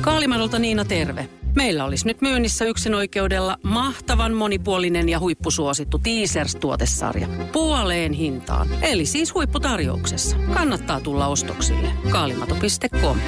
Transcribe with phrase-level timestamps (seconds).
[0.00, 1.28] Kaalimadolta Niina terve.
[1.56, 7.26] Meillä olisi nyt myynnissä yksin oikeudella mahtavan monipuolinen ja huippusuosittu Teasers-tuotesarja.
[7.52, 8.68] Puoleen hintaan.
[8.82, 10.36] Eli siis huipputarjouksessa.
[10.54, 11.88] Kannattaa tulla ostoksille.
[12.10, 13.18] Kaalimato.com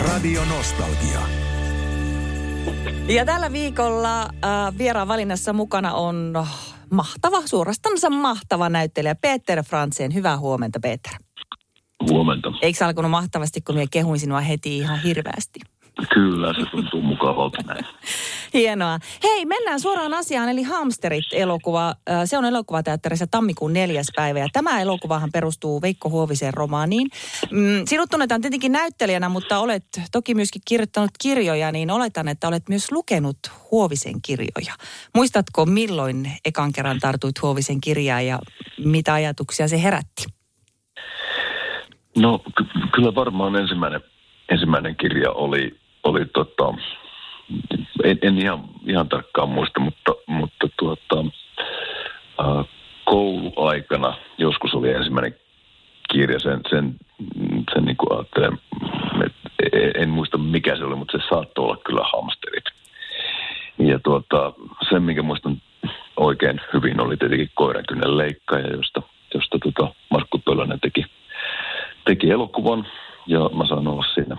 [0.00, 1.20] Radio Nostalgia.
[3.08, 6.32] Ja tällä viikolla äh, vieraan valinnassa mukana on
[6.90, 10.14] mahtava, suorastansa mahtava näyttelijä Peter Fransen.
[10.14, 11.27] Hyvää huomenta, Peter.
[12.10, 12.52] Huomenta.
[12.62, 15.60] Eikö se alkanut mahtavasti, kun minä kehuin sinua heti ihan hirveästi?
[16.14, 17.84] Kyllä, se tuntuu mukavalta näin.
[18.54, 18.98] Hienoa.
[19.22, 21.94] Hei, mennään suoraan asiaan, eli Hamsterit-elokuva.
[22.24, 27.08] Se on elokuvateatterissa tammikuun neljäs päivä, ja tämä elokuvahan perustuu Veikko Huovisen romaaniin.
[27.50, 32.68] Mm, sinut tunnetaan tietenkin näyttelijänä, mutta olet toki myöskin kirjoittanut kirjoja, niin oletan, että olet
[32.68, 33.38] myös lukenut
[33.70, 34.74] Huovisen kirjoja.
[35.14, 38.38] Muistatko, milloin ekan kerran tartuit Huovisen kirjaan ja
[38.84, 40.37] mitä ajatuksia se herätti?
[42.20, 44.00] No ky- kyllä varmaan ensimmäinen,
[44.48, 46.74] ensimmäinen kirja oli, oli tota,
[48.04, 51.24] en, en ihan, ihan tarkkaan muista, mutta, mutta tuota,
[52.40, 52.64] äh,
[53.04, 55.34] kouluaikana joskus oli ensimmäinen
[56.12, 56.96] kirja, sen, sen,
[57.74, 58.58] sen niin kuin ajattelen,
[59.26, 59.50] että
[59.94, 62.64] en muista mikä se oli, mutta se saattoi olla kyllä hamsterit.
[63.78, 64.52] Ja tuota,
[64.88, 65.62] sen, minkä muistan
[66.16, 69.02] oikein hyvin, oli tietenkin koirankynnen leikkaaja, josta,
[69.34, 71.04] josta tuota Markku Pölönen teki,
[72.08, 72.86] teki elokuvan
[73.26, 74.36] ja mä saan olla siinä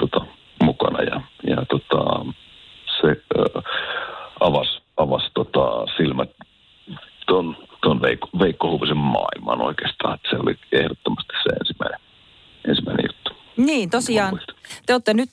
[0.00, 0.26] tota,
[0.62, 2.26] mukana ja, ja tota,
[3.00, 3.08] se
[3.38, 3.62] äh,
[4.40, 6.30] avasi avas, tota, silmät
[7.26, 10.14] tuon ton Veikko, Veikko Huvisen maailman oikeastaan.
[10.14, 12.00] Että se oli ehdottomasti se ensimmäinen,
[12.68, 13.30] ensimmäinen juttu.
[13.56, 14.40] Niin, tosiaan.
[14.90, 15.30] Te olette nyt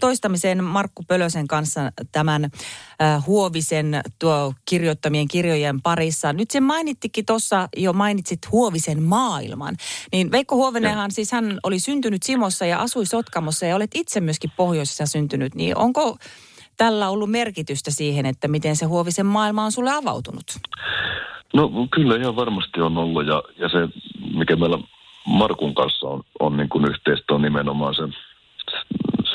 [0.00, 1.80] toistamiseen Markku Pölösen kanssa
[2.12, 6.32] tämän äh, Huovisen tuo kirjoittamien kirjojen parissa.
[6.32, 9.76] Nyt se mainittikin tuossa, jo mainitsit Huovisen maailman.
[10.12, 14.50] Niin Veikko Huovinenhan, siis hän oli syntynyt Simossa ja asui Sotkamossa ja olet itse myöskin
[14.56, 15.54] pohjoisessa syntynyt.
[15.54, 16.16] Niin onko
[16.76, 20.46] tällä ollut merkitystä siihen, että miten se Huovisen maailma on sulle avautunut?
[21.54, 23.78] No kyllä ihan varmasti on ollut ja, ja se,
[24.34, 24.78] mikä meillä
[25.26, 28.31] Markun kanssa on, on niin kuin yhteistä on nimenomaan se, se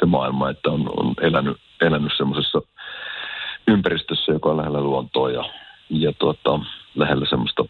[0.08, 2.62] maailma, että on, on elänyt, elänyt semmoisessa
[3.68, 5.44] ympäristössä, joka on lähellä luontoa ja,
[5.90, 6.60] ja tuota,
[6.96, 7.64] lähellä semmoista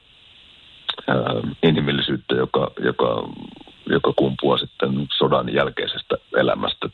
[1.63, 3.29] inhimillisyyttä, joka, joka,
[3.85, 6.89] joka kumpuaa sitten sodan jälkeisestä elämästä,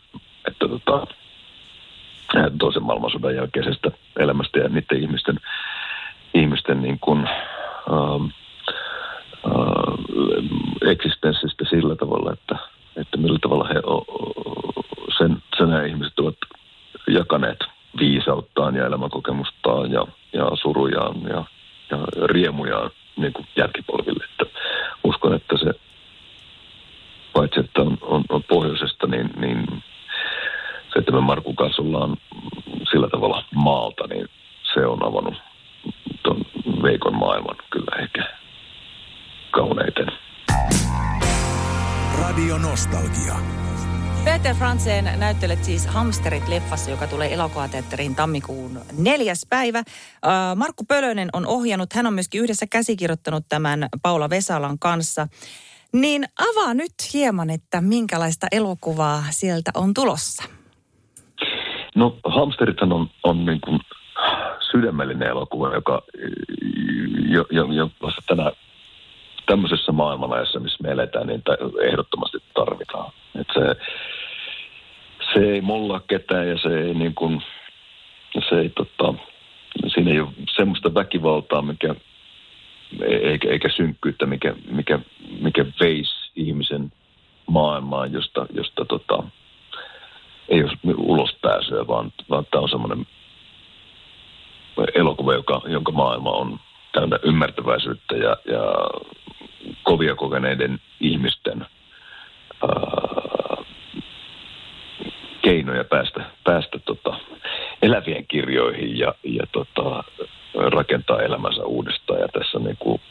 [0.48, 1.08] että tota,
[2.60, 5.40] toisen maailmansodan jälkeisestä elämästä ja niiden ihmisten,
[6.34, 8.16] ihmisten niin kuin, ää,
[9.46, 12.56] äh, eksistenssistä sillä tavalla, että,
[12.96, 14.06] että millä tavalla he sen,
[15.64, 16.36] sen nämä ihmiset ovat
[17.08, 17.60] jakaneet
[18.00, 21.44] viisauttaan ja elämänkokemustaan ja, ja surujaan ja,
[21.92, 24.24] ja riemujaan niin kuin jälkipolville.
[24.24, 24.60] Että
[25.04, 25.74] uskon, että se
[27.34, 29.84] paitsi että on, on, on pohjoisesta, niin, niin
[30.94, 32.18] se, että me Markun kanssa ollaan
[32.92, 34.28] sillä tavalla maalta, niin
[34.74, 35.42] se on avannut
[36.24, 36.46] tuon
[36.84, 38.30] Veikon maailman kyllä ehkä
[39.52, 40.08] kauneiten.
[42.22, 43.34] Radio Nostalgia.
[44.26, 49.84] Peter Fransen näyttelet siis Hamsterit-leffassa, joka tulee elokuvateatteriin tammikuun neljäs päivä.
[50.56, 55.28] Markku Pölönen on ohjannut, hän on myöskin yhdessä käsikirjoittanut tämän Paula Vesalan kanssa.
[55.94, 60.44] Niin avaa nyt hieman, että minkälaista elokuvaa sieltä on tulossa.
[61.96, 63.80] No Hamsterithan on, on niin kuin
[64.72, 66.02] sydämellinen elokuva, joka
[67.30, 67.90] jo, jo, jo
[68.28, 68.52] tänä
[69.54, 71.44] tämmöisessä maailmanajassa, missä me eletään, niin
[71.82, 73.12] ehdottomasti tarvitaan.
[73.40, 73.76] Et se,
[75.34, 77.44] se ei molla ketään ja se ei niin kuin,
[78.50, 79.14] se ei tota,
[79.88, 81.96] siinä ei ole semmoista väkivaltaa, mikä,
[83.08, 85.00] eikä, eikä synkkyyttä, mikä, mikä,
[85.40, 86.92] mikä veisi ihmisen
[87.48, 89.24] maailmaan, josta, josta tota,
[90.50, 93.08] ei ole ulospääsyä, vaan, vaan tämä on semmoinen
[94.96, 96.60] elokuva, joka, jonka maailma on
[96.94, 98.62] täynnä ymmärtäväisyyttä ja, ja
[99.84, 101.66] kovia kokeneiden ihmisten
[102.62, 103.64] ää,
[105.42, 107.20] keinoja päästä, päästä tota,
[107.82, 110.04] elävien kirjoihin ja, ja tota,
[110.54, 112.20] rakentaa elämänsä uudestaan.
[112.20, 113.02] Ja tässä niin kuin,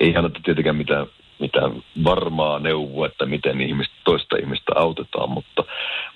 [0.00, 1.06] ei anneta tietenkään mitään,
[1.38, 5.64] mitään varmaa neuvoa, että miten ihmistä, toista ihmistä autetaan, mutta,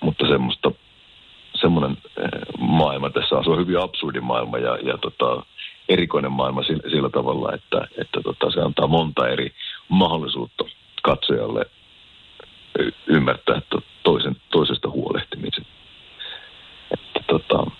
[0.01, 0.71] mutta semmoista
[1.61, 1.97] semmoinen
[2.57, 3.43] maailma tässä on.
[3.43, 5.45] Se on hyvin absurdi maailma ja, ja tota,
[5.89, 9.53] erikoinen maailma sillä, sillä tavalla, että, että tota, se antaa monta eri
[9.89, 10.63] mahdollisuutta
[11.03, 11.65] katsojalle
[13.07, 13.61] ymmärtää
[14.03, 15.65] toisen, toisesta huolehtimisen.
[16.91, 17.71] Että, tota,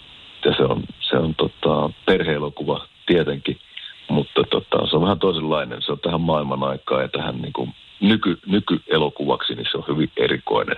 [0.45, 3.59] ja se on, se on tota, perheelokuva tietenkin,
[4.09, 5.81] mutta tota, se on vähän toisenlainen.
[5.81, 10.11] Se on tähän maailman aikaan ja tähän niin kuin, nyky, nykyelokuvaksi, niin se on hyvin
[10.17, 10.77] erikoinen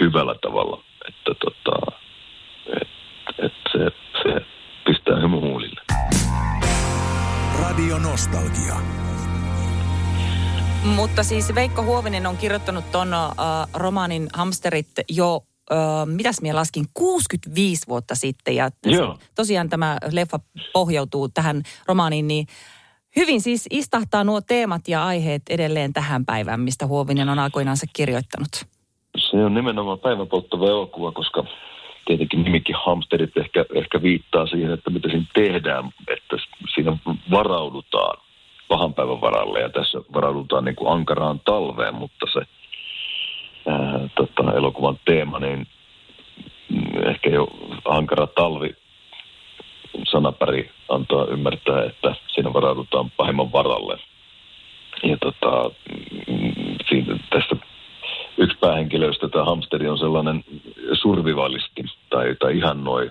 [0.00, 0.82] hyvällä tavalla,
[8.18, 8.74] Nostalgia.
[10.96, 16.84] Mutta siis Veikko Huovinen on kirjoittanut ton uh, romaanin Hamsterit jo uh, mitäs minä laskin,
[16.94, 18.54] 65 vuotta sitten.
[18.56, 19.18] Ja Joo.
[19.34, 20.40] tosiaan tämä leffa
[20.72, 22.46] pohjautuu tähän romaaniin, niin
[23.16, 28.66] hyvin siis istahtaa nuo teemat ja aiheet edelleen tähän päivään, mistä Huovinen on aikoinaansa kirjoittanut.
[29.30, 31.44] Se on nimenomaan päiväpolttava elokuva, koska
[32.08, 36.36] tietenkin nimikin hamsterit ehkä, ehkä viittaa siihen, että mitä siinä tehdään, että
[36.74, 36.96] siinä
[37.30, 38.18] varaudutaan
[38.68, 42.40] pahan päivän varalle ja tässä varaudutaan niin kuin ankaraan talveen, mutta se
[43.66, 45.66] ää, tota, elokuvan teema, niin
[46.68, 47.48] mm, ehkä jo
[47.84, 48.76] ankara talvi
[50.10, 53.98] sanapari antaa ymmärtää, että siinä varaudutaan pahimman varalle.
[55.02, 55.70] Ja tota,
[56.28, 57.56] mm, siinä, tässä
[58.38, 60.44] yksi päähenkilöistä, tämä hamsteri, on sellainen
[60.92, 63.10] survivalisti tai, tai ihan noin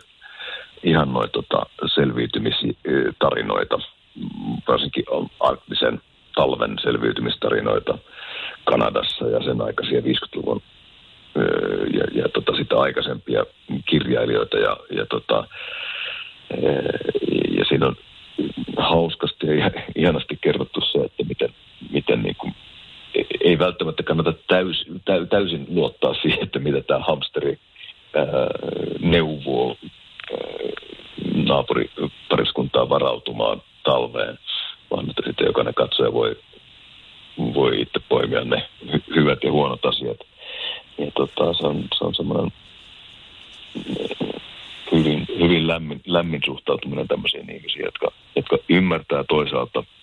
[0.83, 1.65] ihan noi, tota,
[1.95, 3.79] selviytymistarinoita,
[4.67, 5.05] varsinkin
[5.39, 6.01] arktisen
[6.35, 7.97] talven selviytymistarinoita
[8.65, 10.61] Kanadassa ja sen aikaisia 50-luvun
[11.93, 13.45] ja, ja tota, sitä aikaisempia
[13.85, 15.47] kirjailijoita ja, ja, tota,
[17.57, 17.95] ja siinä on
[18.77, 21.49] hauskasti ja ihanasti kerrottu se, että miten,
[21.91, 22.55] miten niin kuin
[23.41, 24.85] ei välttämättä kannata täys,
[25.29, 27.59] täysin luottaa siihen, että mitä tämä hamsteri
[28.99, 29.77] neuvoo
[31.33, 34.39] naapuripariskuntaa varautumaan talveen,
[34.91, 36.35] vaan että sitten jokainen katsoja voi,
[37.37, 40.17] voi itse poimia ne hy- hyvät ja huonot asiat.
[40.97, 42.51] Ja tota, se on, se on semmoinen
[44.91, 49.83] hyvin, hyvin lämmin, lämmin suhtautuminen tämmöisiin ihmisiin, jotka, jotka ymmärtää toisaalta–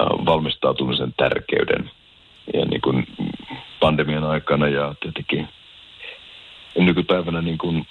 [0.00, 1.90] Äh, valmistautumisen tärkeyden.
[2.54, 3.06] Ja niin kuin
[3.80, 5.48] pandemian aikana ja tietenkin
[6.86, 7.86] nykypäivänä niin kuin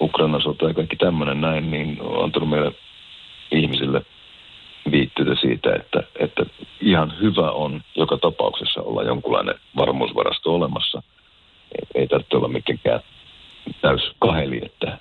[0.00, 2.72] Ukrainan sota ja kaikki tämmöinen näin, niin on antanut meille
[3.50, 4.02] ihmisille
[4.90, 6.42] viittyitä siitä, että, että
[6.80, 11.02] ihan hyvä on joka tapauksessa olla jonkunlainen varmuusvarasto olemassa.
[11.94, 13.00] Ei tarvitse olla mitenkään
[13.80, 14.98] täys kaheli, että,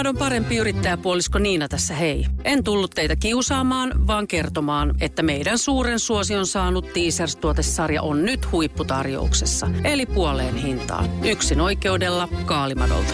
[0.00, 2.26] Kaalimadon parempi yrittäjäpuolisko Niina tässä hei.
[2.44, 9.70] En tullut teitä kiusaamaan, vaan kertomaan, että meidän suuren suosion saanut Teasers-tuotesarja on nyt huipputarjouksessa.
[9.84, 11.24] Eli puoleen hintaan.
[11.24, 13.12] Yksin oikeudella Kaalimadolta.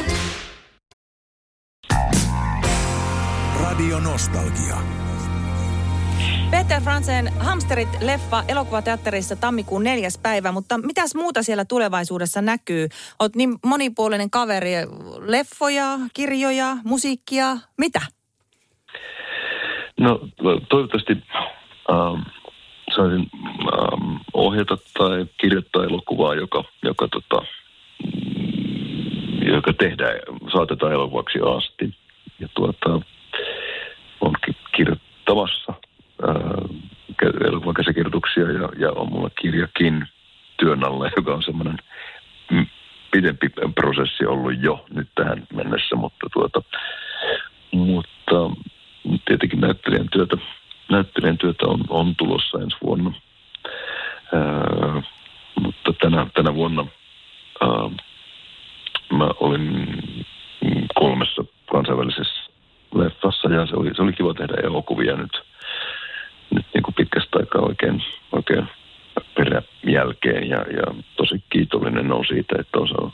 [3.61, 5.06] Radio Nostalgia.
[6.51, 12.89] Peter Fransen Hamsterit-leffa elokuvateatterissa tammikuun neljäs päivä, mutta mitäs muuta siellä tulevaisuudessa näkyy?
[13.19, 14.73] Oot niin monipuolinen kaveri,
[15.27, 18.01] leffoja, kirjoja, musiikkia, mitä?
[20.01, 20.21] No
[20.69, 21.13] toivottavasti
[21.91, 22.23] ähm,
[22.97, 23.31] saisin
[23.73, 27.47] ähm, ohjata tai kirjoittaa elokuvaa, joka, joka, tota,
[29.55, 30.15] joka tehdään,
[30.53, 31.95] saatetaan elokuvaksi asti.
[32.41, 33.01] Ja tuota,
[34.21, 34.56] on kirjoittamassa
[36.29, 40.07] äh, elokuvan käsikirjoituksia ja, ja on mulla kirjakin
[40.57, 41.79] työn alla, joka on semmoinen
[43.11, 46.63] pidempi prosessi ollut jo nyt tähän mennessä, mutta, tuota,
[47.73, 48.51] mutta
[49.25, 50.37] tietenkin näyttelijän työtä,
[50.91, 53.13] näyttelijän työtä on, on tulossa ensi vuonna.
[54.33, 55.03] Ää,
[55.61, 56.87] mutta tänä, tänä vuonna
[57.61, 57.91] ää,
[59.13, 59.99] mä olin
[60.95, 62.51] kolmessa kansainvälisessä
[62.95, 65.43] leffassa ja se oli, se oli kiva tehdä elokuvia nyt,
[66.51, 68.69] nyt niin kuin pitkästä aikaa oikein, oikein
[69.35, 73.13] peräjälkeen ja, ja tosi kiitollinen on siitä, että on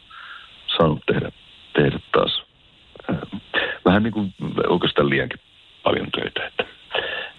[0.76, 1.32] saanut tehdä,
[1.72, 2.42] tehdä taas
[3.84, 4.34] vähän niin kuin
[4.68, 5.40] oikeastaan liiankin
[5.82, 6.46] paljon töitä.
[6.46, 6.64] Että,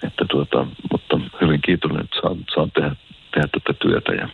[0.08, 2.96] että tuota, mutta hyvin kiitollinen, että saan, saan tehdä,
[3.32, 4.30] tehdä tätä työtä ja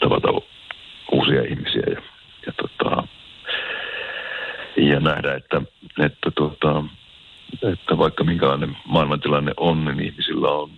[0.00, 0.28] tavata
[1.12, 2.02] uusia ihmisiä ja,
[2.46, 3.06] ja, tota,
[4.76, 5.62] ja nähdä, että,
[5.98, 6.84] että, tuota,
[7.72, 10.70] että vaikka minkälainen maailmantilanne on, niin ihmisillä on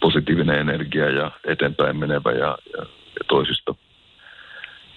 [0.00, 2.86] positiivinen energia ja eteenpäin menevä ja, ja,
[3.18, 3.74] ja toisista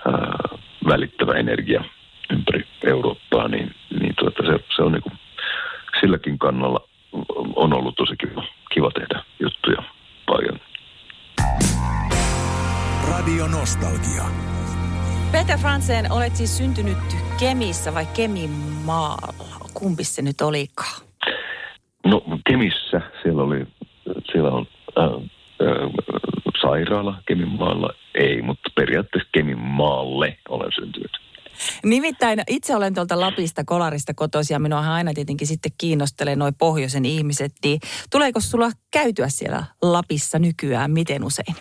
[0.08, 0.58] ää,
[0.88, 1.84] välittävä energia
[2.32, 5.14] ympäri Eurooppaa, niin, niin tuota, se, se on niin kuin,
[6.00, 6.88] silläkin kannalla
[7.56, 8.44] on ollut tosi kiva,
[8.74, 9.84] kiva tehdä juttuja
[10.26, 10.60] paljon.
[13.10, 14.24] Radio Nostalgia.
[15.32, 16.98] Peter Fransen, olet siis syntynyt
[17.40, 19.34] Kemissä vai Kemimaalla?
[19.74, 21.02] Kumpi se nyt olikaan?
[22.06, 23.68] No Kemissä, siellä oli,
[24.32, 24.68] siellä on
[24.98, 26.33] äh, äh,
[26.64, 31.12] sairaala Keminmaalla, ei, mutta periaatteessa Keminmaalle olen syntynyt.
[31.84, 37.06] Nimittäin itse olen tuolta Lapista, Kolarista kotoisin ja minua aina tietenkin sitten kiinnostelee noin pohjoisen
[37.06, 37.52] ihmiset.
[37.64, 37.80] Niin
[38.12, 40.92] tuleeko sulla käytyä siellä Lapissa nykyään?
[40.92, 41.56] Miten usein?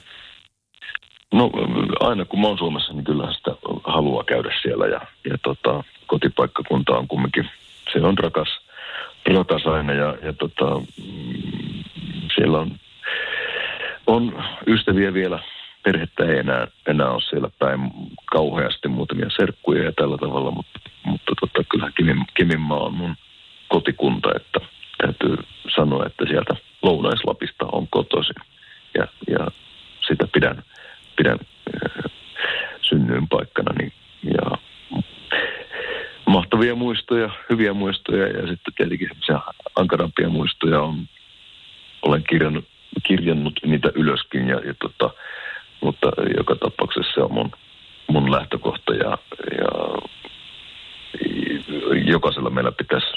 [1.33, 1.51] No
[2.01, 3.51] aina kun mä oon Suomessa, niin kyllä sitä
[3.85, 7.51] haluaa käydä siellä ja, ja tota, kotipaikkakunta on kumminkin,
[7.93, 8.49] se on rakas,
[9.35, 11.85] rakas aina ja, ja tota, mm,
[12.35, 12.71] siellä on,
[14.07, 15.39] on ystäviä vielä,
[15.83, 17.81] perhettä ei enää, enää ole siellä päin
[18.25, 23.17] kauheasti, muutamia serkkuja ja tällä tavalla, mutta, mutta tota, kyllä Kimin, Kiminmaa on mun
[23.69, 24.61] kotikunta, että
[24.99, 25.37] täytyy
[25.77, 28.43] sanoa, että sieltä Lounaislapista on kotoisin
[28.95, 29.47] ja, ja
[30.09, 30.63] sitä pidän,
[31.17, 31.39] pidän
[31.75, 32.13] äh,
[32.81, 33.73] synnyin paikkana.
[33.79, 33.93] Niin,
[34.25, 34.59] ja
[36.27, 39.11] mahtavia muistoja, hyviä muistoja ja sitten tietenkin
[39.77, 41.09] ankarampia muistoja on,
[42.03, 42.65] olen kirjannut,
[43.95, 45.11] ylöskin ja, ja tota,
[45.81, 47.51] mutta joka tapauksessa se on mun,
[48.09, 49.19] mun lähtökohta ja,
[49.59, 49.69] ja
[52.05, 53.17] jokaisella meillä pitäisi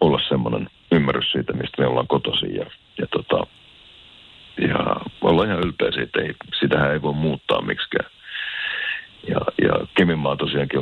[0.00, 2.66] olla semmoinen ymmärrys siitä, mistä me ollaan kotoisin ja,
[2.98, 3.46] ja, tota,
[4.68, 8.10] ja olla ihan ylpeä siitä, ei, sitähän ei voi muuttaa miksikään.
[9.28, 10.80] Ja, ja Keminmaa tosiaankin,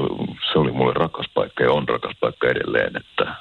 [0.52, 3.34] se oli mulle rakas paikka ja on rakas paikka edelleen, että,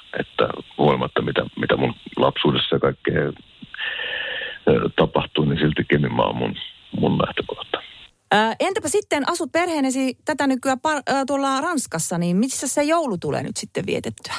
[8.84, 13.56] entäpä sitten asut perheenesi tätä nykyään par- tuolla Ranskassa, niin missä se joulu tulee nyt
[13.56, 14.34] sitten vietettyä?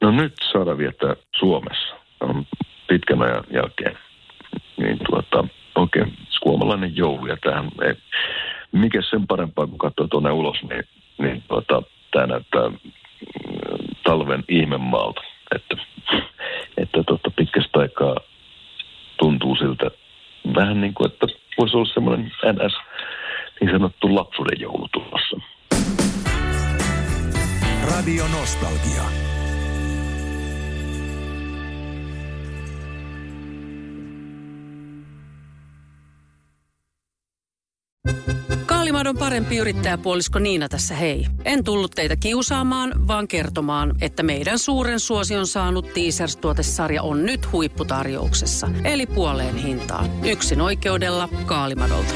[0.00, 1.94] No nyt saadaan viettää Suomessa.
[2.20, 2.46] On
[2.88, 3.98] pitkän ajan jälkeen.
[4.76, 7.26] Niin tuota, oikein suomalainen joulu.
[7.26, 7.94] Ja tämähän ei,
[8.72, 10.84] mikä sen parempaa, kun katsoo tuonne ulos, niin,
[11.18, 11.82] niin tuota,
[12.12, 12.78] tämä näyttää mm,
[14.04, 15.20] talven ihmemaalta.
[15.54, 15.76] Että,
[16.76, 18.16] että tuota, pitkästä aikaa
[19.18, 19.90] tuntuu siltä
[20.54, 21.26] vähän niin kuin, että
[21.58, 22.74] voisi olla semmoinen NS,
[23.68, 25.36] niin sanottu lapsuuden joulu tulossa.
[27.90, 29.02] Radio Nostalgia.
[38.66, 41.26] Kaalimadon parempi yrittäjäpuolisko Niina tässä hei.
[41.44, 48.68] En tullut teitä kiusaamaan, vaan kertomaan, että meidän suuren suosion saanut Teasers-tuotesarja on nyt huipputarjouksessa.
[48.84, 50.06] Eli puoleen hintaan.
[50.24, 52.14] Yksin oikeudella Kaalimadolta.